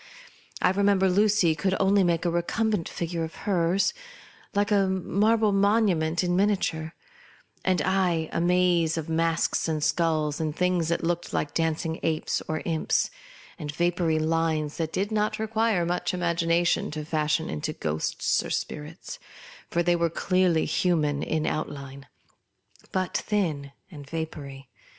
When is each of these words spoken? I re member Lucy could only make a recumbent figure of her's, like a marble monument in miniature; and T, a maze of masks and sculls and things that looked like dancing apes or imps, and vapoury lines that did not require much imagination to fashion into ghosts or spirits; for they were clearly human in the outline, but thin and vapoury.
I 0.63 0.71
re 0.71 0.81
member 0.81 1.07
Lucy 1.11 1.53
could 1.53 1.75
only 1.79 2.03
make 2.03 2.25
a 2.25 2.31
recumbent 2.31 2.89
figure 2.89 3.23
of 3.23 3.35
her's, 3.45 3.93
like 4.55 4.71
a 4.71 4.87
marble 4.87 5.51
monument 5.51 6.23
in 6.23 6.35
miniature; 6.35 6.95
and 7.63 7.77
T, 7.77 7.85
a 7.85 8.41
maze 8.41 8.97
of 8.97 9.09
masks 9.09 9.67
and 9.67 9.83
sculls 9.83 10.41
and 10.41 10.55
things 10.55 10.87
that 10.87 11.03
looked 11.03 11.33
like 11.33 11.53
dancing 11.53 11.99
apes 12.01 12.41
or 12.47 12.63
imps, 12.65 13.11
and 13.59 13.71
vapoury 13.71 14.17
lines 14.17 14.77
that 14.77 14.91
did 14.91 15.11
not 15.11 15.37
require 15.37 15.85
much 15.85 16.15
imagination 16.15 16.89
to 16.89 17.05
fashion 17.05 17.47
into 17.47 17.71
ghosts 17.71 18.41
or 18.43 18.49
spirits; 18.49 19.19
for 19.69 19.83
they 19.83 19.95
were 19.95 20.09
clearly 20.09 20.65
human 20.65 21.21
in 21.21 21.43
the 21.43 21.49
outline, 21.49 22.07
but 22.91 23.15
thin 23.17 23.71
and 23.91 24.09
vapoury. 24.09 24.67